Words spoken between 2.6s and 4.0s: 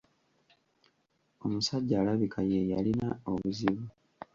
yali alina obuzibu.